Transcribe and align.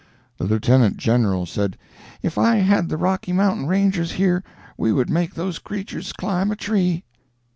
The 0.39 0.45
Lieutenant 0.45 0.97
General 0.97 1.45
said, 1.45 1.77
'If 2.23 2.35
I 2.39 2.55
had 2.55 2.89
the 2.89 2.97
Rocky 2.97 3.33
Mountain 3.33 3.67
Rangers 3.67 4.13
here, 4.13 4.43
we 4.75 4.91
would 4.91 5.11
make 5.11 5.35
those 5.35 5.59
creatures 5.59 6.11
climb 6.11 6.49
a 6.49 6.55
tree. 6.55 7.03